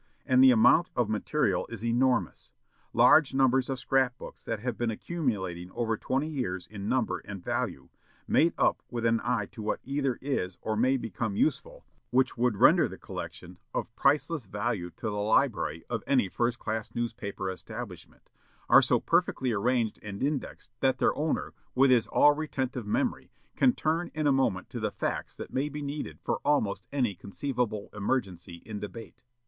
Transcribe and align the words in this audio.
And 0.25 0.43
the 0.43 0.49
amount 0.49 0.89
of 0.95 1.09
material 1.09 1.67
is 1.69 1.85
enormous. 1.85 2.51
Large 2.91 3.35
numbers 3.35 3.69
of 3.69 3.79
scrap 3.79 4.17
books 4.17 4.41
that 4.43 4.59
have 4.59 4.75
been 4.75 4.89
accumulating 4.89 5.69
for 5.69 5.77
over 5.77 5.95
twenty 5.95 6.27
years 6.27 6.65
in 6.65 6.89
number 6.89 7.19
and 7.19 7.43
value 7.43 7.89
made 8.27 8.53
up 8.57 8.81
with 8.89 9.05
an 9.05 9.21
eye 9.23 9.45
to 9.51 9.61
what 9.61 9.79
either 9.83 10.17
is 10.19 10.57
or 10.63 10.75
may 10.75 10.97
become 10.97 11.35
useful, 11.35 11.85
which 12.09 12.35
would 12.35 12.57
render 12.57 12.87
the 12.87 12.97
collection 12.97 13.59
of 13.75 13.95
priceless 13.95 14.47
value 14.47 14.89
to 14.89 15.05
the 15.07 15.11
library 15.21 15.83
of 15.87 16.03
any 16.07 16.27
first 16.29 16.57
class 16.57 16.95
newspaper 16.95 17.51
establishment 17.51 18.31
are 18.69 18.81
so 18.81 18.99
perfectly 18.99 19.51
arranged 19.51 19.99
and 20.01 20.23
indexed 20.23 20.71
that 20.79 20.97
their 20.97 21.15
owner, 21.15 21.53
with 21.75 21.91
his 21.91 22.07
all 22.07 22.31
retentive 22.33 22.87
memory, 22.87 23.29
can 23.55 23.71
turn 23.71 24.09
in 24.15 24.25
a 24.25 24.31
moment 24.31 24.67
to 24.67 24.79
the 24.79 24.89
facts 24.89 25.35
that 25.35 25.53
may 25.53 25.69
be 25.69 25.83
needed 25.83 26.17
for 26.23 26.39
almost 26.43 26.87
any 26.91 27.13
conceivable 27.13 27.89
emergency 27.93 28.63
in 28.65 28.79
debate. 28.79 29.21